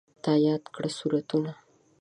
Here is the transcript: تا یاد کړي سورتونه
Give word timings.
تا 0.23 0.31
یاد 0.45 0.63
کړي 0.75 0.91
سورتونه 0.97 1.51